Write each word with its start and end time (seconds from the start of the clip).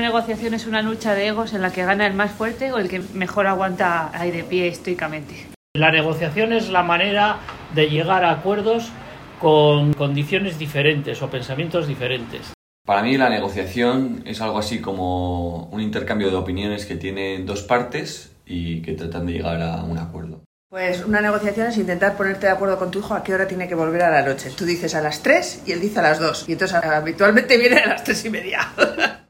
una 0.00 0.08
negociación 0.08 0.54
es 0.54 0.66
una 0.66 0.80
lucha 0.80 1.14
de 1.14 1.26
egos 1.26 1.52
en 1.52 1.60
la 1.60 1.72
que 1.72 1.84
gana 1.84 2.06
el 2.06 2.14
más 2.14 2.30
fuerte 2.30 2.72
o 2.72 2.78
el 2.78 2.88
que 2.88 3.02
mejor 3.12 3.46
aguanta 3.46 4.10
ahí 4.18 4.30
de 4.30 4.44
pie 4.44 4.66
estoicamente. 4.66 5.46
La 5.74 5.92
negociación 5.92 6.54
es 6.54 6.70
la 6.70 6.82
manera 6.82 7.40
de 7.74 7.90
llegar 7.90 8.24
a 8.24 8.30
acuerdos 8.30 8.90
con 9.38 9.92
condiciones 9.92 10.58
diferentes 10.58 11.20
o 11.20 11.28
pensamientos 11.28 11.86
diferentes. 11.86 12.54
Para 12.86 13.02
mí 13.02 13.18
la 13.18 13.28
negociación 13.28 14.22
es 14.24 14.40
algo 14.40 14.58
así 14.58 14.80
como 14.80 15.66
un 15.66 15.82
intercambio 15.82 16.30
de 16.30 16.36
opiniones 16.36 16.86
que 16.86 16.96
tienen 16.96 17.44
dos 17.44 17.60
partes 17.60 18.34
y 18.46 18.80
que 18.80 18.94
tratan 18.94 19.26
de 19.26 19.34
llegar 19.34 19.60
a 19.60 19.84
un 19.84 19.98
acuerdo. 19.98 20.40
Pues 20.70 21.04
una 21.04 21.20
negociación 21.20 21.66
es 21.66 21.76
intentar 21.76 22.16
ponerte 22.16 22.46
de 22.46 22.52
acuerdo 22.52 22.78
con 22.78 22.90
tu 22.90 23.00
hijo 23.00 23.12
a 23.12 23.22
qué 23.22 23.34
hora 23.34 23.46
tiene 23.46 23.68
que 23.68 23.74
volver 23.74 24.02
a 24.02 24.10
la 24.10 24.22
noche. 24.22 24.50
Tú 24.56 24.64
dices 24.64 24.94
a 24.94 25.02
las 25.02 25.22
3 25.22 25.64
y 25.66 25.72
él 25.72 25.80
dice 25.82 25.98
a 25.98 26.02
las 26.02 26.18
2. 26.20 26.46
Y 26.48 26.52
entonces 26.52 26.78
habitualmente 26.82 27.58
viene 27.58 27.80
a 27.80 27.86
las 27.86 28.02
3 28.02 28.24
y 28.24 28.30
media. 28.30 28.60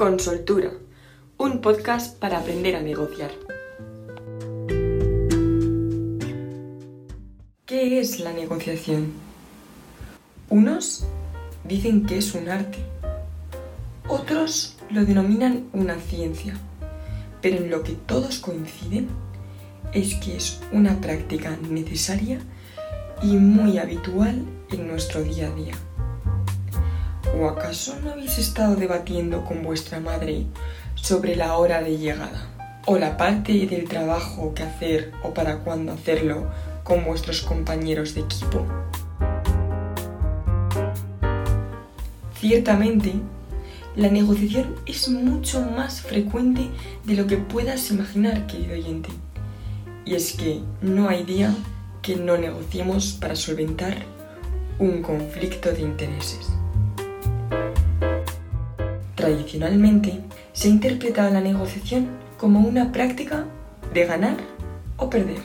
Con 0.00 0.18
Soltura, 0.18 0.72
un 1.36 1.60
podcast 1.60 2.18
para 2.18 2.38
aprender 2.38 2.74
a 2.74 2.80
negociar. 2.80 3.32
¿Qué 7.66 8.00
es 8.00 8.18
la 8.18 8.32
negociación? 8.32 9.12
Unos 10.48 11.04
dicen 11.64 12.06
que 12.06 12.16
es 12.16 12.34
un 12.34 12.48
arte, 12.48 12.78
otros 14.08 14.78
lo 14.88 15.04
denominan 15.04 15.68
una 15.74 15.96
ciencia, 15.96 16.54
pero 17.42 17.58
en 17.58 17.68
lo 17.68 17.82
que 17.82 17.92
todos 17.92 18.38
coinciden 18.38 19.06
es 19.92 20.14
que 20.14 20.38
es 20.38 20.62
una 20.72 20.98
práctica 20.98 21.58
necesaria 21.68 22.40
y 23.22 23.36
muy 23.36 23.76
habitual 23.76 24.46
en 24.70 24.88
nuestro 24.88 25.22
día 25.22 25.48
a 25.48 25.54
día. 25.54 25.74
¿O 27.38 27.48
acaso 27.48 27.94
no 28.02 28.10
habéis 28.10 28.38
estado 28.38 28.74
debatiendo 28.74 29.44
con 29.44 29.62
vuestra 29.62 30.00
madre 30.00 30.46
sobre 30.94 31.36
la 31.36 31.56
hora 31.56 31.80
de 31.80 31.96
llegada? 31.96 32.48
¿O 32.86 32.98
la 32.98 33.16
parte 33.16 33.66
del 33.66 33.88
trabajo 33.88 34.52
que 34.52 34.64
hacer 34.64 35.12
o 35.22 35.32
para 35.32 35.58
cuándo 35.58 35.92
hacerlo 35.92 36.50
con 36.82 37.04
vuestros 37.04 37.42
compañeros 37.42 38.14
de 38.14 38.22
equipo? 38.22 38.66
Ciertamente, 42.40 43.12
la 43.94 44.08
negociación 44.08 44.74
es 44.86 45.08
mucho 45.08 45.60
más 45.60 46.00
frecuente 46.00 46.68
de 47.04 47.14
lo 47.14 47.26
que 47.26 47.36
puedas 47.36 47.90
imaginar, 47.90 48.46
querido 48.46 48.72
oyente. 48.72 49.10
Y 50.04 50.14
es 50.14 50.32
que 50.32 50.60
no 50.82 51.08
hay 51.08 51.22
día 51.22 51.54
que 52.02 52.16
no 52.16 52.36
negociemos 52.36 53.12
para 53.20 53.36
solventar 53.36 53.94
un 54.78 55.02
conflicto 55.02 55.70
de 55.70 55.82
intereses. 55.82 56.59
Tradicionalmente, 59.20 60.18
se 60.54 60.68
ha 60.68 60.70
interpretado 60.70 61.28
la 61.28 61.42
negociación 61.42 62.08
como 62.38 62.60
una 62.60 62.90
práctica 62.90 63.44
de 63.92 64.06
ganar 64.06 64.38
o 64.96 65.10
perder, 65.10 65.42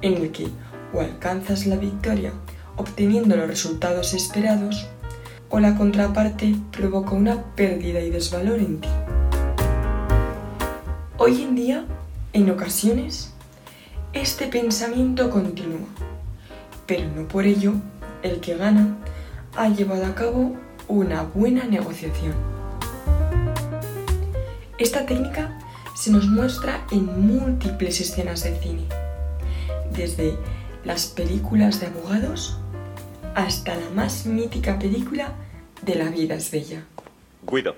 en 0.00 0.14
el 0.14 0.30
que 0.30 0.46
o 0.94 1.00
alcanzas 1.00 1.66
la 1.66 1.74
victoria 1.74 2.32
obteniendo 2.76 3.34
los 3.34 3.48
resultados 3.48 4.14
esperados, 4.14 4.86
o 5.48 5.58
la 5.58 5.74
contraparte 5.74 6.54
provoca 6.70 7.16
una 7.16 7.42
pérdida 7.56 8.00
y 8.00 8.10
desvalor 8.10 8.60
en 8.60 8.80
ti. 8.80 8.88
Hoy 11.18 11.42
en 11.42 11.56
día, 11.56 11.84
en 12.32 12.48
ocasiones, 12.48 13.32
este 14.12 14.46
pensamiento 14.46 15.30
continúa, 15.30 15.88
pero 16.86 17.08
no 17.08 17.26
por 17.26 17.44
ello 17.44 17.72
el 18.22 18.38
que 18.38 18.56
gana 18.56 18.98
ha 19.56 19.68
llevado 19.68 20.06
a 20.06 20.14
cabo 20.14 20.54
una 20.86 21.24
buena 21.24 21.64
negociación. 21.64 22.55
Esta 24.78 25.06
técnica 25.06 25.58
se 25.94 26.10
nos 26.10 26.26
muestra 26.26 26.86
en 26.90 27.04
múltiples 27.26 28.00
escenas 28.00 28.42
de 28.44 28.58
cine, 28.58 28.84
desde 29.90 30.36
las 30.84 31.06
películas 31.06 31.80
de 31.80 31.86
abogados 31.86 32.58
hasta 33.34 33.74
la 33.76 33.88
más 33.90 34.26
mítica 34.26 34.78
película 34.78 35.32
de 35.82 35.94
La 35.94 36.10
vida 36.10 36.34
es 36.34 36.50
bella. 36.50 36.84
Guido, 37.42 37.74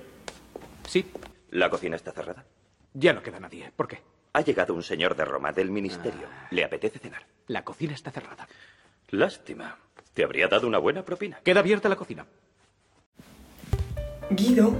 Sí, 0.87 1.05
la 1.51 1.69
cocina 1.69 1.95
está 1.95 2.11
cerrada. 2.11 2.45
ya 2.93 3.13
no 3.13 3.21
queda 3.21 3.39
nadie. 3.39 3.71
¿Por 3.75 3.87
qué? 3.87 4.01
Ha 4.33 4.41
llegado 4.41 4.73
un 4.73 4.83
señor 4.83 5.15
de 5.15 5.25
Roma 5.25 5.51
del 5.51 5.69
ministerio. 5.71 6.27
¿Le 6.51 6.63
apetece 6.63 6.99
cenar? 6.99 7.25
La 7.47 7.63
cocina 7.63 7.93
está 7.93 8.11
cerrada. 8.11 8.47
Lástima. 9.09 9.77
Te 10.13 10.23
habría 10.23 10.47
dado 10.47 10.67
una 10.67 10.77
buena 10.79 11.03
propina. 11.03 11.39
Queda 11.43 11.59
abierta 11.61 11.89
la 11.89 11.95
cocina. 11.95 12.25
Guido, 14.31 14.75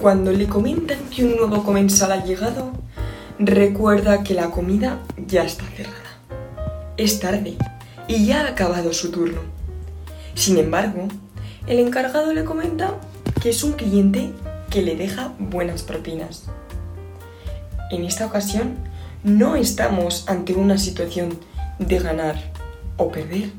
cuando 0.00 0.32
le 0.32 0.46
comentan 0.46 0.98
que 1.14 1.24
un 1.24 1.36
nuevo 1.36 1.62
comensal 1.62 2.10
ha 2.12 2.24
llegado, 2.24 2.72
recuerda 3.38 4.22
que 4.22 4.32
la 4.32 4.50
comida 4.50 4.98
ya 5.26 5.44
está 5.44 5.64
cerrada. 5.76 5.96
Es 6.96 7.20
tarde 7.20 7.56
y 8.08 8.24
ya 8.24 8.40
ha 8.40 8.48
acabado 8.48 8.94
su 8.94 9.10
turno. 9.10 9.42
Sin 10.34 10.56
embargo, 10.56 11.06
el 11.66 11.78
encargado 11.78 12.32
le 12.32 12.46
comenta 12.46 12.94
que 13.42 13.50
es 13.50 13.62
un 13.62 13.72
cliente 13.72 14.32
que 14.70 14.80
le 14.80 14.96
deja 14.96 15.34
buenas 15.38 15.82
propinas. 15.82 16.44
En 17.90 18.04
esta 18.04 18.24
ocasión, 18.24 18.76
no 19.22 19.54
estamos 19.54 20.26
ante 20.28 20.54
una 20.54 20.78
situación 20.78 21.38
de 21.78 21.98
ganar 21.98 22.36
o 22.96 23.12
perder, 23.12 23.50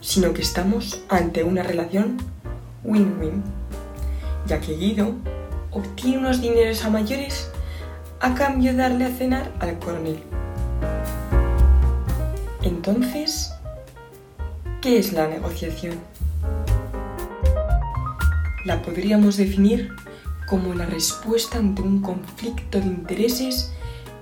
sino 0.00 0.32
que 0.34 0.42
estamos 0.42 1.02
ante 1.08 1.42
una 1.42 1.64
relación 1.64 2.16
win-win, 2.84 3.42
ya 4.46 4.60
que 4.60 4.76
Guido 4.76 5.16
obtiene 5.72 6.18
unos 6.18 6.40
dineros 6.40 6.84
a 6.84 6.90
mayores 6.90 7.50
a 8.20 8.34
cambio 8.34 8.72
de 8.72 8.78
darle 8.78 9.04
a 9.04 9.10
cenar 9.10 9.52
al 9.60 9.78
coronel. 9.78 10.22
Entonces, 12.62 13.52
¿qué 14.80 14.98
es 14.98 15.12
la 15.12 15.28
negociación? 15.28 15.98
La 18.64 18.82
podríamos 18.82 19.36
definir 19.36 19.92
como 20.48 20.74
la 20.74 20.86
respuesta 20.86 21.58
ante 21.58 21.82
un 21.82 22.00
conflicto 22.00 22.80
de 22.80 22.86
intereses 22.86 23.72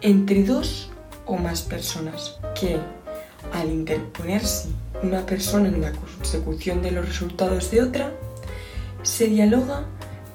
entre 0.03 0.45
dos 0.45 0.91
o 1.25 1.37
más 1.37 1.63
personas 1.63 2.39
que, 2.59 2.79
al 3.53 3.71
interponerse 3.71 4.69
una 5.03 5.25
persona 5.25 5.69
en 5.69 5.81
la 5.81 5.93
consecución 5.93 6.83
de 6.83 6.91
los 6.91 7.07
resultados 7.07 7.71
de 7.71 7.83
otra, 7.83 8.13
se 9.03 9.27
dialoga 9.29 9.85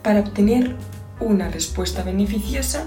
para 0.01 0.21
obtener 0.21 0.75
una 1.21 1.49
respuesta 1.49 2.03
beneficiosa 2.03 2.85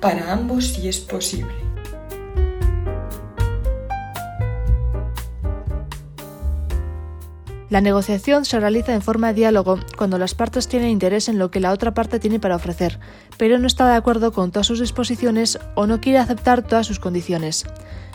para 0.00 0.32
ambos 0.32 0.68
si 0.68 0.88
es 0.88 0.98
posible. 0.98 1.70
La 7.70 7.80
negociación 7.80 8.44
se 8.44 8.58
realiza 8.58 8.94
en 8.94 9.00
forma 9.00 9.28
de 9.28 9.34
diálogo 9.34 9.78
cuando 9.96 10.18
las 10.18 10.34
partes 10.34 10.66
tienen 10.66 10.88
interés 10.88 11.28
en 11.28 11.38
lo 11.38 11.52
que 11.52 11.60
la 11.60 11.70
otra 11.70 11.94
parte 11.94 12.18
tiene 12.18 12.40
para 12.40 12.56
ofrecer, 12.56 12.98
pero 13.38 13.60
no 13.60 13.68
está 13.68 13.88
de 13.88 13.94
acuerdo 13.94 14.32
con 14.32 14.50
todas 14.50 14.66
sus 14.66 14.80
disposiciones 14.80 15.56
o 15.76 15.86
no 15.86 16.00
quiere 16.00 16.18
aceptar 16.18 16.62
todas 16.62 16.88
sus 16.88 16.98
condiciones. 16.98 17.64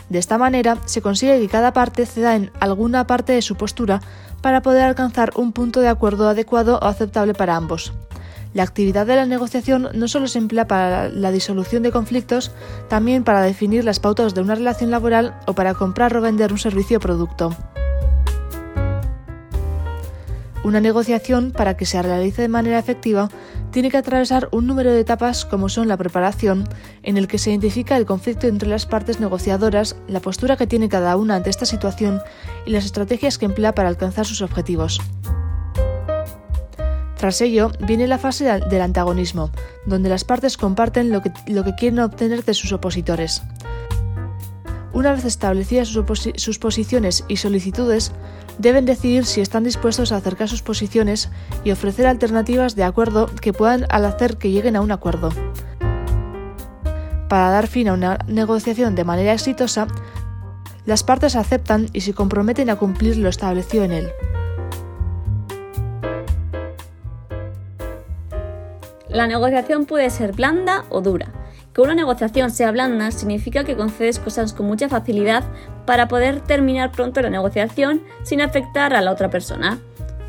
De 0.10 0.20
esta 0.20 0.38
manera 0.38 0.78
se 0.86 1.02
consigue 1.02 1.40
que 1.40 1.48
cada 1.48 1.72
parte 1.72 2.06
ceda 2.06 2.36
en 2.36 2.52
alguna 2.60 3.08
parte 3.08 3.32
de 3.32 3.42
su 3.42 3.56
postura 3.56 4.02
para 4.42 4.62
poder 4.62 4.84
alcanzar 4.84 5.32
un 5.36 5.54
punto 5.54 5.80
de 5.80 5.88
acuerdo 5.88 6.28
adecuado 6.28 6.78
o 6.82 6.86
aceptable 6.86 7.34
para 7.34 7.56
ambos. 7.56 7.94
La 8.56 8.64
actividad 8.64 9.06
de 9.06 9.18
la 9.18 9.26
negociación 9.26 9.90
no 9.96 10.08
solo 10.08 10.30
se 10.30 10.40
emplea 10.40 10.66
para 10.66 11.10
la 11.10 11.34
disolución 11.34 11.84
de 11.84 11.92
conflictos, 11.92 12.54
también 12.88 13.26
para 13.26 13.42
definir 13.42 13.84
las 13.84 14.00
pautas 14.00 14.34
de 14.34 14.40
una 14.40 14.56
relación 14.56 14.92
laboral 14.92 15.38
o 15.46 15.54
para 15.56 15.74
comprar 15.74 16.16
o 16.16 16.22
vender 16.22 16.54
un 16.54 16.58
servicio 16.58 17.00
o 17.00 17.02
producto. 17.02 17.54
Una 20.64 20.80
negociación, 20.80 21.52
para 21.52 21.76
que 21.76 21.86
se 21.86 22.02
realice 22.02 22.44
de 22.44 22.48
manera 22.48 22.80
efectiva, 22.80 23.28
tiene 23.72 23.92
que 23.92 23.98
atravesar 23.98 24.48
un 24.54 24.68
número 24.68 24.94
de 24.94 25.02
etapas 25.02 25.44
como 25.44 25.68
son 25.68 25.90
la 25.90 25.98
preparación, 25.98 26.64
en 27.04 27.18
el 27.18 27.28
que 27.28 27.40
se 27.40 27.50
identifica 27.50 27.98
el 27.98 28.06
conflicto 28.06 28.48
entre 28.48 28.70
las 28.70 28.86
partes 28.86 29.20
negociadoras, 29.20 29.98
la 30.08 30.22
postura 30.22 30.56
que 30.56 30.66
tiene 30.66 30.88
cada 30.88 31.18
una 31.18 31.36
ante 31.36 31.50
esta 31.50 31.66
situación 31.66 32.22
y 32.66 32.72
las 32.72 32.86
estrategias 32.86 33.38
que 33.38 33.48
emplea 33.48 33.76
para 33.76 33.90
alcanzar 33.90 34.26
sus 34.26 34.42
objetivos. 34.42 35.02
Tras 37.26 37.42
ello, 37.42 37.72
viene 37.80 38.06
la 38.06 38.20
fase 38.20 38.44
del 38.70 38.82
antagonismo, 38.84 39.50
donde 39.88 40.10
las 40.10 40.24
partes 40.24 40.58
comparten 40.58 41.10
lo 41.10 41.24
que, 41.24 41.32
quieren 41.76 41.98
obtener 41.98 42.46
de 42.46 42.54
sus 42.54 42.72
opositores. 42.72 43.42
Una 44.94 45.12
vez 45.12 45.26
establecidas 45.26 45.88
sus, 45.88 46.06
sus, 46.36 46.60
posiciones 46.60 47.24
y 47.28 47.38
solicitudes, 47.38 48.12
deben 48.60 48.86
decidir 48.86 49.26
si 49.26 49.42
están 49.42 49.64
dispuestos 49.64 50.12
a 50.12 50.18
acercar 50.18 50.48
sus 50.48 50.62
posiciones 50.62 51.30
y 51.64 51.72
ofrecer 51.72 52.06
alternativas 52.06 52.76
de 52.76 52.84
acuerdo 52.84 53.26
que 53.42 53.54
puedan 53.54 53.88
al 53.90 54.06
hacer 54.06 54.38
que 54.38 54.52
lleguen 54.52 54.76
a 54.76 54.82
un 54.82 54.92
acuerdo. 54.92 55.32
Para 57.28 57.50
dar 57.50 57.66
fin 57.66 57.88
a 57.88 57.94
una 57.94 58.20
negociación 58.28 58.94
de 58.94 59.04
manera 59.04 59.34
exitosa, 59.34 59.88
las 60.86 61.04
partes 61.04 61.36
aceptan 61.36 61.88
y 61.92 62.02
se 62.02 62.14
comprometen 62.14 62.70
a 62.70 62.76
cumplir 62.76 63.18
lo 63.18 63.30
establecido 63.30 63.84
en 63.84 63.94
él. 63.94 64.12
La 69.16 69.28
negociación 69.28 69.86
puede 69.86 70.10
ser 70.10 70.34
blanda 70.34 70.84
o 70.90 71.00
dura. 71.00 71.28
Que 71.74 71.80
una 71.80 71.96
negociación 71.96 72.52
sea 72.52 72.72
blanda 72.72 73.12
significa 73.12 73.64
que 73.64 73.78
concedes 73.78 74.20
cosas 74.20 74.52
con 74.52 74.66
mucha 74.66 74.90
facilidad 74.90 75.46
para 75.86 76.10
poder 76.10 76.42
terminar 76.42 76.92
pronto 76.92 77.22
la 77.22 77.30
negociación 77.30 78.04
sin 78.24 78.42
afectar 78.42 78.94
a 78.94 79.00
la 79.00 79.14
otra 79.14 79.30
persona. 79.30 79.80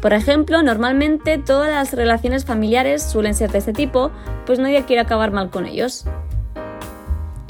Por 0.00 0.12
ejemplo, 0.12 0.62
normalmente 0.62 1.36
todas 1.36 1.68
las 1.68 1.94
relaciones 1.94 2.44
familiares 2.44 3.02
suelen 3.02 3.34
ser 3.34 3.50
de 3.50 3.58
este 3.58 3.72
tipo, 3.72 4.12
pues 4.44 4.60
nadie 4.60 4.84
quiere 4.84 5.02
acabar 5.02 5.32
mal 5.32 5.50
con 5.50 5.66
ellos. 5.66 6.04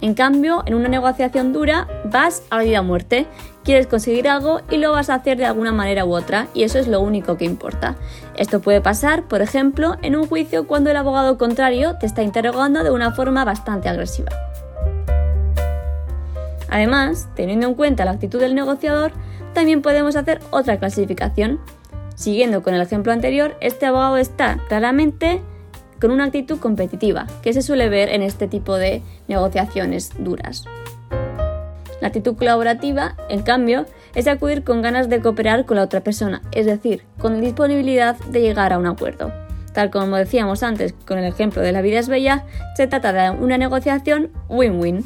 En 0.06 0.14
cambio, 0.14 0.62
en 0.66 0.74
una 0.74 0.88
negociación 0.88 1.52
dura 1.52 1.88
vas 2.04 2.44
a 2.50 2.60
vida 2.60 2.78
o 2.78 2.84
muerte, 2.84 3.26
quieres 3.64 3.88
conseguir 3.88 4.28
algo 4.28 4.60
y 4.70 4.76
lo 4.76 4.92
vas 4.92 5.10
a 5.10 5.14
hacer 5.14 5.36
de 5.36 5.46
alguna 5.46 5.72
manera 5.72 6.04
u 6.04 6.14
otra, 6.14 6.46
y 6.54 6.62
eso 6.62 6.78
es 6.78 6.86
lo 6.86 7.00
único 7.00 7.36
que 7.36 7.44
importa. 7.44 7.96
Esto 8.36 8.60
puede 8.60 8.80
pasar, 8.80 9.24
por 9.24 9.42
ejemplo, 9.42 9.96
en 10.02 10.14
un 10.14 10.28
juicio 10.28 10.68
cuando 10.68 10.92
el 10.92 10.96
abogado 10.96 11.36
contrario 11.38 11.96
te 11.98 12.06
está 12.06 12.22
interrogando 12.22 12.84
de 12.84 12.92
una 12.92 13.10
forma 13.10 13.44
bastante 13.44 13.88
agresiva. 13.88 14.30
Además, 16.68 17.26
teniendo 17.34 17.66
en 17.66 17.74
cuenta 17.74 18.04
la 18.04 18.12
actitud 18.12 18.38
del 18.38 18.54
negociador, 18.54 19.10
también 19.54 19.82
podemos 19.82 20.14
hacer 20.14 20.38
otra 20.52 20.78
clasificación. 20.78 21.58
Siguiendo 22.14 22.62
con 22.62 22.74
el 22.74 22.80
ejemplo 22.80 23.12
anterior, 23.12 23.56
este 23.60 23.86
abogado 23.86 24.18
está 24.18 24.60
claramente 24.68 25.42
con 26.00 26.10
una 26.10 26.24
actitud 26.24 26.58
competitiva, 26.58 27.26
que 27.42 27.52
se 27.52 27.62
suele 27.62 27.88
ver 27.88 28.08
en 28.08 28.22
este 28.22 28.48
tipo 28.48 28.76
de 28.76 29.02
negociaciones 29.28 30.12
duras. 30.18 30.64
La 32.00 32.08
actitud 32.08 32.36
colaborativa, 32.36 33.16
en 33.28 33.42
cambio, 33.42 33.86
es 34.14 34.26
acudir 34.26 34.64
con 34.64 34.82
ganas 34.82 35.08
de 35.08 35.20
cooperar 35.20 35.64
con 35.64 35.76
la 35.76 35.82
otra 35.82 36.00
persona, 36.00 36.42
es 36.52 36.66
decir, 36.66 37.04
con 37.18 37.40
disponibilidad 37.40 38.16
de 38.16 38.40
llegar 38.40 38.72
a 38.72 38.78
un 38.78 38.86
acuerdo. 38.86 39.32
Tal 39.72 39.90
como 39.90 40.16
decíamos 40.16 40.62
antes 40.62 40.94
con 41.06 41.18
el 41.18 41.24
ejemplo 41.24 41.60
de 41.62 41.72
la 41.72 41.82
vida 41.82 41.98
es 41.98 42.08
bella, 42.08 42.44
se 42.76 42.86
trata 42.86 43.12
de 43.12 43.30
una 43.30 43.58
negociación 43.58 44.30
win-win. 44.48 45.04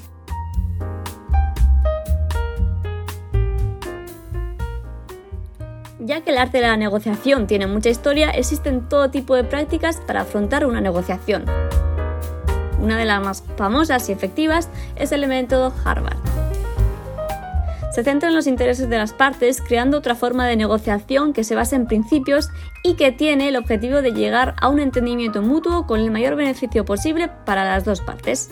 Ya 6.10 6.22
que 6.22 6.32
el 6.32 6.38
arte 6.38 6.58
de 6.58 6.66
la 6.66 6.76
negociación 6.76 7.46
tiene 7.46 7.68
mucha 7.68 7.88
historia, 7.88 8.30
existen 8.30 8.88
todo 8.88 9.12
tipo 9.12 9.36
de 9.36 9.44
prácticas 9.44 9.98
para 9.98 10.22
afrontar 10.22 10.66
una 10.66 10.80
negociación. 10.80 11.44
Una 12.80 12.98
de 12.98 13.04
las 13.04 13.22
más 13.22 13.44
famosas 13.56 14.08
y 14.08 14.12
efectivas 14.12 14.68
es 14.96 15.12
el 15.12 15.28
método 15.28 15.72
Harvard. 15.84 16.16
Se 17.92 18.02
centra 18.02 18.28
en 18.28 18.34
los 18.34 18.48
intereses 18.48 18.90
de 18.90 18.98
las 18.98 19.12
partes, 19.12 19.62
creando 19.62 19.98
otra 19.98 20.16
forma 20.16 20.48
de 20.48 20.56
negociación 20.56 21.32
que 21.32 21.44
se 21.44 21.54
basa 21.54 21.76
en 21.76 21.86
principios 21.86 22.48
y 22.82 22.94
que 22.94 23.12
tiene 23.12 23.46
el 23.46 23.54
objetivo 23.54 24.02
de 24.02 24.10
llegar 24.10 24.56
a 24.60 24.66
un 24.66 24.80
entendimiento 24.80 25.42
mutuo 25.42 25.86
con 25.86 26.00
el 26.00 26.10
mayor 26.10 26.34
beneficio 26.34 26.84
posible 26.84 27.30
para 27.46 27.64
las 27.64 27.84
dos 27.84 28.00
partes. 28.00 28.50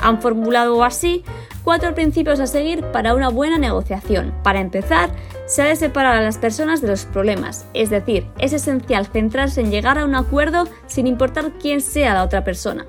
Han 0.00 0.20
formulado 0.20 0.82
así 0.82 1.22
cuatro 1.66 1.96
principios 1.96 2.38
a 2.38 2.46
seguir 2.46 2.84
para 2.92 3.16
una 3.16 3.28
buena 3.28 3.58
negociación. 3.58 4.32
Para 4.44 4.60
empezar, 4.60 5.10
se 5.46 5.62
ha 5.62 5.64
de 5.64 5.74
separar 5.74 6.16
a 6.16 6.22
las 6.22 6.38
personas 6.38 6.80
de 6.80 6.86
los 6.86 7.06
problemas, 7.06 7.66
es 7.74 7.90
decir, 7.90 8.24
es 8.38 8.52
esencial 8.52 9.06
centrarse 9.06 9.62
en 9.62 9.72
llegar 9.72 9.98
a 9.98 10.04
un 10.04 10.14
acuerdo 10.14 10.68
sin 10.86 11.08
importar 11.08 11.50
quién 11.60 11.80
sea 11.80 12.14
la 12.14 12.22
otra 12.22 12.44
persona. 12.44 12.86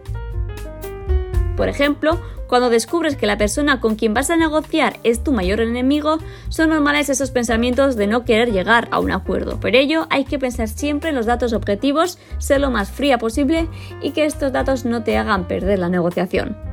Por 1.56 1.69
ejemplo, 1.69 2.21
cuando 2.47 2.69
descubres 2.69 3.15
que 3.15 3.25
la 3.25 3.39
persona 3.39 3.81
con 3.81 3.95
quien 3.95 4.13
vas 4.13 4.29
a 4.29 4.38
negociar 4.38 5.00
es 5.03 5.23
tu 5.23 5.31
mayor 5.31 5.59
enemigo, 5.59 6.19
son 6.50 6.69
normales 6.69 7.09
esos 7.09 7.31
pensamientos 7.31 7.95
de 7.95 8.06
no 8.06 8.25
querer 8.25 8.51
llegar 8.51 8.89
a 8.91 9.00
un 9.00 9.09
acuerdo. 9.09 9.59
Por 9.59 9.75
ello, 9.75 10.06
hay 10.12 10.23
que 10.23 10.38
pensar 10.38 10.68
siempre 10.68 11.09
en 11.09 11.15
los 11.15 11.25
datos 11.25 11.53
objetivos, 11.53 12.19
ser 12.38 12.62
lo 12.62 12.69
más 12.69 12.91
fría 12.91 13.18
posible 13.18 13.68
y 14.03 14.12
que 14.12 14.25
estos 14.25 14.51
datos 14.51 14.85
no 14.85 15.01
te 15.01 15.18
hagan 15.18 15.47
perder 15.47 15.80
la 15.80 15.89
negociación. 15.89 16.67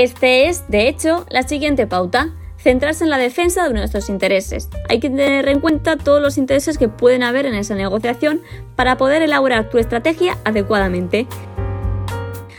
Este 0.00 0.48
es, 0.48 0.68
de 0.68 0.86
hecho, 0.86 1.26
la 1.28 1.42
siguiente 1.42 1.88
pauta. 1.88 2.28
Centrarse 2.56 3.02
en 3.02 3.10
la 3.10 3.18
defensa 3.18 3.66
de 3.66 3.74
nuestros 3.74 4.08
intereses. 4.08 4.68
Hay 4.88 5.00
que 5.00 5.10
tener 5.10 5.48
en 5.48 5.58
cuenta 5.58 5.96
todos 5.96 6.22
los 6.22 6.38
intereses 6.38 6.78
que 6.78 6.86
pueden 6.86 7.24
haber 7.24 7.46
en 7.46 7.56
esa 7.56 7.74
negociación 7.74 8.40
para 8.76 8.96
poder 8.96 9.22
elaborar 9.22 9.70
tu 9.70 9.78
estrategia 9.78 10.38
adecuadamente. 10.44 11.26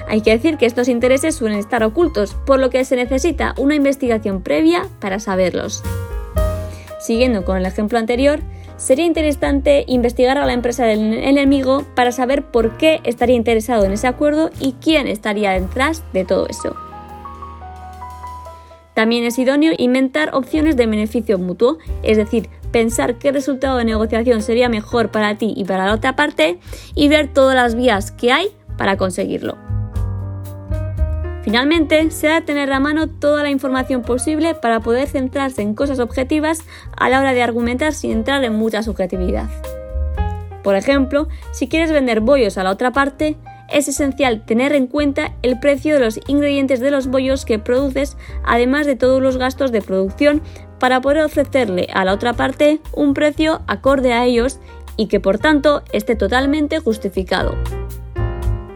Hay 0.09 0.19
que 0.19 0.31
decir 0.31 0.57
que 0.57 0.65
estos 0.65 0.89
intereses 0.89 1.33
suelen 1.33 1.59
estar 1.59 1.81
ocultos, 1.81 2.36
por 2.45 2.59
lo 2.59 2.69
que 2.69 2.83
se 2.83 2.97
necesita 2.97 3.53
una 3.57 3.75
investigación 3.75 4.41
previa 4.41 4.86
para 5.00 5.21
saberlos. 5.21 5.81
Siguiendo 7.00 7.45
con 7.45 7.56
el 7.56 7.65
ejemplo 7.65 8.00
anterior, 8.00 8.41
sería 8.75 9.06
interesante 9.06 9.86
investigar 9.88 10.38
a 10.38 10.45
la 10.45 10.51
empresa 10.51 10.83
del 10.83 11.13
enemigo 11.13 11.86
para 11.95 12.12
saber 12.12 12.44
por 12.44 12.75
qué 12.75 13.00
estaría 13.06 13.38
interesado 13.38 13.86
en 13.86 13.94
ese 13.94 14.07
acuerdo 14.07 14.50
y 14.59 14.74
quién 14.81 15.07
estaría 15.07 15.51
detrás 15.51 16.03
de 16.12 16.25
todo 16.25 16.45
eso. 16.50 16.75
También 19.00 19.24
es 19.24 19.40
idóneo 19.40 19.72
inventar 19.78 20.36
opciones 20.36 20.75
de 20.75 20.86
beneficio 20.86 21.40
mutuo, 21.40 21.78
es 22.04 22.18
decir, 22.18 22.50
pensar 22.74 23.18
qué 23.18 23.31
resultado 23.31 23.78
de 23.78 23.86
negociación 23.86 24.42
sería 24.42 24.68
mejor 24.68 25.10
para 25.10 25.38
ti 25.38 25.54
y 25.56 25.63
para 25.63 25.86
la 25.86 25.94
otra 25.94 26.18
parte 26.18 26.60
y 26.96 27.07
ver 27.07 27.31
todas 27.31 27.56
las 27.56 27.75
vías 27.75 28.12
que 28.12 28.34
hay 28.34 28.50
para 28.78 28.98
conseguirlo. 28.98 29.57
Finalmente, 31.44 32.12
se 32.12 32.42
tener 32.42 32.74
a 32.74 32.81
mano 32.81 33.07
toda 33.07 33.42
la 33.42 33.50
información 33.50 34.01
posible 34.01 34.54
para 34.54 34.81
poder 34.81 35.07
centrarse 35.07 35.62
en 35.62 35.75
cosas 35.75 36.00
objetivas 36.00 36.66
a 36.98 37.07
la 37.07 37.22
hora 37.22 37.31
de 37.31 37.42
argumentar 37.42 37.94
sin 37.94 38.12
entrar 38.12 38.44
en 38.44 38.56
mucha 38.56 38.84
subjetividad. 38.84 39.48
Por 40.62 40.75
ejemplo, 40.75 41.30
si 41.51 41.69
quieres 41.69 41.94
vender 41.94 42.19
bollos 42.19 42.57
a 42.57 42.63
la 42.66 42.72
otra 42.72 42.92
parte, 42.92 43.38
es 43.71 43.88
esencial 43.88 44.45
tener 44.45 44.74
en 44.74 44.88
cuenta 44.88 45.36
el 45.42 45.60
precio 45.60 45.95
de 45.95 46.00
los 46.01 46.19
ingredientes 46.27 46.80
de 46.80 46.92
los 46.92 47.07
bollos 47.07 47.45
que 47.45 47.60
produces, 47.60 48.18
además 48.44 48.86
de 48.86 48.95
todos 48.95 49.21
los 49.21 49.38
gastos 49.38 49.71
de 49.71 49.81
producción, 49.81 50.42
para 50.80 51.01
poder 51.01 51.24
ofrecerle 51.24 51.88
a 51.94 52.06
la 52.06 52.13
otra 52.13 52.33
parte 52.33 52.80
un 52.94 53.13
precio 53.13 53.62
acorde 53.68 54.13
a 54.13 54.25
ellos 54.25 54.60
y 54.98 55.07
que 55.07 55.19
por 55.19 55.38
tanto 55.38 55.83
esté 55.92 56.16
totalmente 56.16 56.80
justificado. 56.80 57.55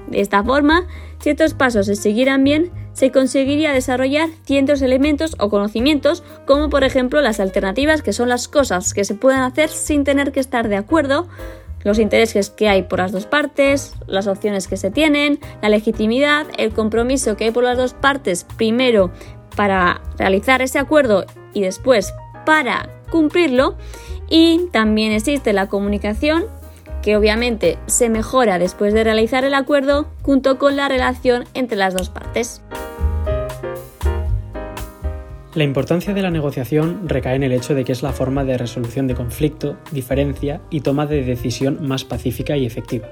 De 0.07 0.21
esta 0.21 0.43
forma, 0.43 0.85
si 1.19 1.31
estos 1.31 1.53
pasos 1.53 1.87
se 1.87 1.95
siguieran 1.95 2.43
bien, 2.43 2.71
se 2.93 3.11
conseguiría 3.11 3.73
desarrollar 3.73 4.29
ciertos 4.45 4.81
elementos 4.81 5.35
o 5.39 5.49
conocimientos, 5.49 6.23
como 6.45 6.69
por 6.69 6.83
ejemplo 6.83 7.21
las 7.21 7.39
alternativas, 7.39 8.03
que 8.03 8.13
son 8.13 8.29
las 8.29 8.47
cosas 8.47 8.93
que 8.93 9.03
se 9.03 9.15
pueden 9.15 9.39
hacer 9.39 9.69
sin 9.69 10.03
tener 10.03 10.31
que 10.31 10.39
estar 10.39 10.69
de 10.69 10.75
acuerdo, 10.75 11.27
los 11.83 11.99
intereses 11.99 12.49
que 12.49 12.69
hay 12.69 12.83
por 12.83 12.99
las 12.99 13.11
dos 13.11 13.25
partes, 13.25 13.93
las 14.07 14.27
opciones 14.27 14.67
que 14.67 14.77
se 14.77 14.91
tienen, 14.91 15.39
la 15.61 15.69
legitimidad, 15.69 16.47
el 16.57 16.73
compromiso 16.73 17.35
que 17.37 17.45
hay 17.45 17.51
por 17.51 17.63
las 17.63 17.77
dos 17.77 17.93
partes, 17.93 18.45
primero 18.57 19.11
para 19.55 20.01
realizar 20.17 20.61
ese 20.61 20.79
acuerdo 20.79 21.25
y 21.53 21.61
después 21.61 22.13
para 22.45 22.89
cumplirlo. 23.11 23.75
Y 24.29 24.67
también 24.71 25.11
existe 25.11 25.53
la 25.53 25.67
comunicación, 25.67 26.45
que 27.01 27.17
obviamente 27.17 27.77
se 27.85 28.09
mejora 28.09 28.57
después 28.57 28.93
de 28.93 29.03
realizar 29.03 29.43
el 29.43 29.53
acuerdo, 29.53 30.07
junto 30.23 30.57
con 30.57 30.75
la 30.75 30.87
relación 30.87 31.43
entre 31.53 31.77
las 31.77 31.93
dos 31.93 32.09
partes. 32.09 32.61
La 35.55 35.63
importancia 35.63 36.15
de 36.15 36.23
la 36.23 36.31
negociación 36.31 37.07
recae 37.07 37.35
en 37.35 37.43
el 37.43 37.51
hecho 37.51 37.75
de 37.75 37.83
que 37.83 37.91
es 37.91 38.01
la 38.01 38.11
forma 38.11 38.43
de 38.43 38.57
resolución 38.57 39.05
de 39.05 39.13
conflicto, 39.13 39.77
diferencia 39.91 40.61
y 40.71 40.81
toma 40.81 41.05
de 41.05 41.23
decisión 41.23 41.87
más 41.87 42.03
pacífica 42.05 42.57
y 42.57 42.65
efectiva. 42.65 43.09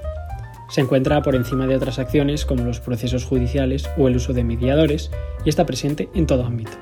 Se 0.68 0.80
encuentra 0.80 1.22
por 1.22 1.36
encima 1.36 1.68
de 1.68 1.76
otras 1.76 2.00
acciones 2.00 2.44
como 2.44 2.64
los 2.64 2.80
procesos 2.80 3.24
judiciales 3.24 3.88
o 3.96 4.08
el 4.08 4.16
uso 4.16 4.32
de 4.32 4.42
mediadores 4.42 5.12
y 5.44 5.50
está 5.50 5.64
presente 5.66 6.08
en 6.14 6.26
todo 6.26 6.44
ámbito. 6.44 6.72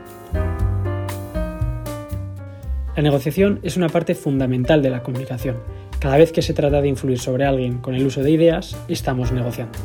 La 2.96 3.02
negociación 3.02 3.60
es 3.62 3.76
una 3.76 3.90
parte 3.90 4.14
fundamental 4.14 4.80
de 4.80 4.88
la 4.88 5.02
comunicación. 5.02 5.56
Cada 5.98 6.16
vez 6.16 6.32
que 6.32 6.40
se 6.40 6.54
trata 6.54 6.80
de 6.80 6.88
influir 6.88 7.18
sobre 7.18 7.44
alguien 7.44 7.80
con 7.80 7.94
el 7.94 8.06
uso 8.06 8.22
de 8.22 8.30
ideas, 8.30 8.78
estamos 8.88 9.30
negociando. 9.30 9.78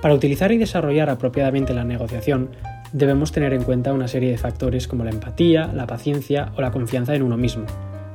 Para 0.00 0.14
utilizar 0.14 0.52
y 0.52 0.58
desarrollar 0.58 1.10
apropiadamente 1.10 1.74
la 1.74 1.82
negociación, 1.82 2.50
debemos 2.92 3.32
tener 3.32 3.52
en 3.52 3.64
cuenta 3.64 3.92
una 3.92 4.08
serie 4.08 4.30
de 4.30 4.38
factores 4.38 4.88
como 4.88 5.04
la 5.04 5.10
empatía, 5.10 5.70
la 5.74 5.86
paciencia 5.86 6.52
o 6.56 6.60
la 6.60 6.70
confianza 6.70 7.14
en 7.14 7.22
uno 7.22 7.36
mismo. 7.36 7.64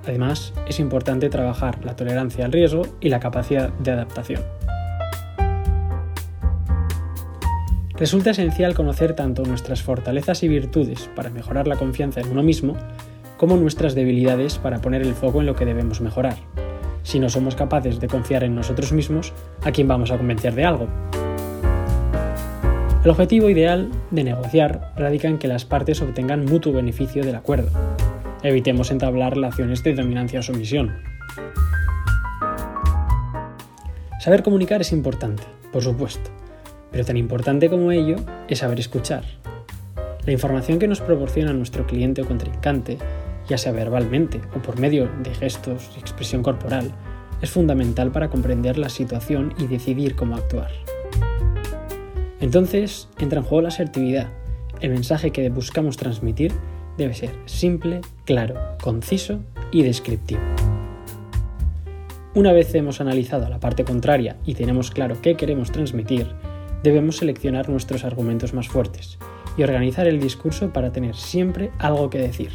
Además, 0.06 0.54
es 0.68 0.80
importante 0.80 1.30
trabajar 1.30 1.84
la 1.86 1.96
tolerancia 1.96 2.46
al 2.46 2.52
riesgo 2.52 2.84
y 3.00 3.10
la 3.10 3.20
capacidad 3.20 3.70
de 3.70 3.92
adaptación. 3.92 4.42
Resulta 7.96 8.32
esencial 8.32 8.74
conocer 8.74 9.16
tanto 9.16 9.44
nuestras 9.44 9.82
fortalezas 9.84 10.44
y 10.44 10.48
virtudes 10.48 11.10
para 11.16 11.30
mejorar 11.30 11.68
la 11.68 11.78
confianza 11.78 12.22
en 12.22 12.32
uno 12.32 12.44
mismo, 12.44 12.76
como 13.38 13.56
nuestras 13.56 13.96
debilidades 13.96 14.58
para 14.58 14.82
poner 14.82 15.04
el 15.04 15.14
foco 15.14 15.42
en 15.42 15.46
lo 15.46 15.56
que 15.56 15.66
debemos 15.66 16.02
mejorar. 16.02 16.36
Si 17.04 17.20
no 17.20 17.30
somos 17.30 17.56
capaces 17.56 18.00
de 18.00 18.08
confiar 18.08 18.44
en 18.44 18.56
nosotros 18.56 18.94
mismos, 18.94 19.34
¿a 19.64 19.72
quién 19.72 19.88
vamos 19.88 20.12
a 20.12 20.18
convencer 20.18 20.56
de 20.56 20.66
algo? 20.66 20.88
El 23.04 23.10
objetivo 23.10 23.50
ideal 23.50 23.90
de 24.12 24.24
negociar 24.24 24.94
radica 24.96 25.28
en 25.28 25.38
que 25.38 25.50
las 25.50 25.66
partes 25.66 26.02
obtengan 26.02 26.46
mutuo 26.46 26.72
beneficio 26.72 27.26
del 27.26 27.36
acuerdo. 27.36 27.70
Evitemos 28.44 28.92
entablar 28.92 29.34
relaciones 29.34 29.84
de 29.84 29.94
dominancia 29.94 30.40
o 30.40 30.44
sumisión. 30.44 30.94
Saber 34.22 34.42
comunicar 34.42 34.80
es 34.80 34.94
importante, 34.94 35.44
por 35.74 35.84
supuesto, 35.84 36.32
pero 36.92 37.04
tan 37.04 37.18
importante 37.18 37.70
como 37.70 37.92
ello 37.92 38.16
es 38.48 38.60
saber 38.60 38.80
escuchar. 38.80 39.26
La 40.26 40.32
información 40.32 40.80
que 40.80 40.88
nos 40.88 41.02
proporciona 41.02 41.52
nuestro 41.52 41.86
cliente 41.86 42.22
o 42.22 42.26
contrincante, 42.26 43.00
ya 43.50 43.58
sea 43.58 43.74
verbalmente 43.74 44.40
o 44.56 44.62
por 44.62 44.80
medio 44.80 45.10
de 45.22 45.34
gestos 45.34 45.92
y 45.98 46.00
expresión 46.00 46.42
corporal, 46.42 46.94
es 47.42 47.52
fundamental 47.52 48.14
para 48.14 48.30
comprender 48.30 48.78
la 48.78 48.88
situación 48.88 49.54
y 49.58 49.68
decidir 49.68 50.16
cómo 50.16 50.38
actuar. 50.38 50.72
Entonces 52.44 53.08
entra 53.20 53.40
en 53.40 53.46
juego 53.46 53.62
la 53.62 53.70
asertividad. 53.70 54.28
El 54.82 54.90
mensaje 54.90 55.32
que 55.32 55.50
buscamos 55.50 55.96
transmitir 55.96 56.52
debe 56.98 57.14
ser 57.14 57.30
simple, 57.46 58.02
claro, 58.26 58.56
conciso 58.82 59.40
y 59.72 59.84
descriptivo. 59.84 60.42
Una 62.36 62.52
vez 62.52 62.76
hemos 62.76 63.00
analizado 63.00 63.48
la 63.48 63.62
parte 63.62 63.86
contraria 63.86 64.36
y 64.46 64.56
tenemos 64.56 64.92
claro 64.92 65.22
qué 65.22 65.38
queremos 65.38 65.72
transmitir, 65.72 66.28
debemos 66.84 67.16
seleccionar 67.16 67.70
nuestros 67.70 68.04
argumentos 68.04 68.54
más 68.54 68.68
fuertes 68.68 69.20
y 69.56 69.64
organizar 69.64 70.06
el 70.06 70.20
discurso 70.20 70.74
para 70.74 70.92
tener 70.92 71.16
siempre 71.16 71.72
algo 71.80 72.10
que 72.10 72.18
decir. 72.18 72.52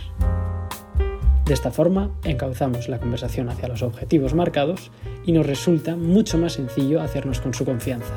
De 1.46 1.54
esta 1.54 1.70
forma, 1.70 2.10
encauzamos 2.24 2.90
la 2.90 3.00
conversación 3.00 3.48
hacia 3.48 3.68
los 3.68 3.82
objetivos 3.82 4.34
marcados 4.34 4.90
y 5.24 5.32
nos 5.32 5.46
resulta 5.46 5.96
mucho 5.96 6.36
más 6.36 6.52
sencillo 6.52 7.00
hacernos 7.00 7.40
con 7.40 7.54
su 7.54 7.64
confianza. 7.64 8.12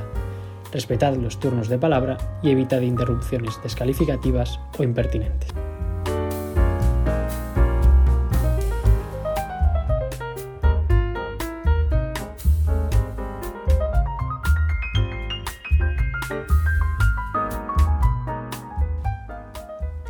Respetad 0.72 1.16
los 1.16 1.40
turnos 1.40 1.68
de 1.68 1.78
palabra 1.78 2.18
y 2.42 2.52
evitad 2.52 2.82
interrupciones 2.82 3.62
descalificativas 3.62 4.60
o 4.78 4.84
impertinentes. 4.84 5.50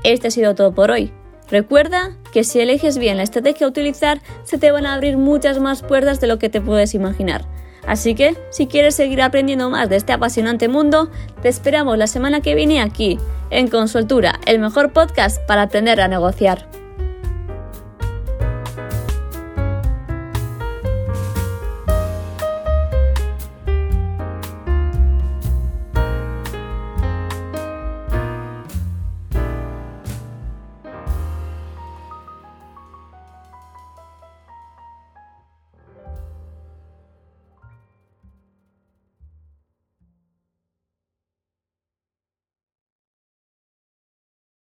Este 0.03 0.27
ha 0.27 0.31
sido 0.31 0.55
todo 0.55 0.73
por 0.73 0.91
hoy. 0.91 1.11
Recuerda 1.49 2.15
que 2.31 2.43
si 2.43 2.59
eliges 2.59 2.97
bien 2.97 3.17
la 3.17 3.23
estrategia 3.23 3.67
a 3.67 3.69
utilizar, 3.69 4.21
se 4.43 4.57
te 4.57 4.71
van 4.71 4.85
a 4.85 4.93
abrir 4.93 5.17
muchas 5.17 5.59
más 5.59 5.83
puertas 5.83 6.19
de 6.21 6.27
lo 6.27 6.39
que 6.39 6.49
te 6.49 6.61
puedes 6.61 6.95
imaginar. 6.95 7.50
Así 7.87 8.15
que, 8.15 8.37
si 8.51 8.67
quieres 8.67 8.95
seguir 8.95 9.21
aprendiendo 9.21 9.69
más 9.69 9.89
de 9.89 9.95
este 9.95 10.13
apasionante 10.13 10.67
mundo, 10.67 11.09
te 11.41 11.49
esperamos 11.49 11.97
la 11.97 12.07
semana 12.07 12.41
que 12.41 12.55
viene 12.55 12.81
aquí, 12.81 13.19
en 13.49 13.67
Consultura, 13.67 14.39
el 14.45 14.59
mejor 14.59 14.93
podcast 14.93 15.45
para 15.45 15.63
aprender 15.63 15.99
a 16.01 16.07
negociar. 16.07 16.80